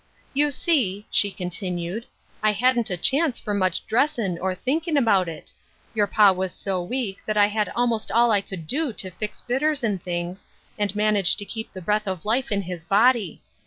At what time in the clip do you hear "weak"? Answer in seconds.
6.81-7.19